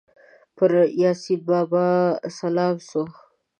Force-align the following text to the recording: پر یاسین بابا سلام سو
پر 0.55 0.71
یاسین 1.01 1.39
بابا 1.47 1.85
سلام 2.37 2.75
سو 2.89 3.01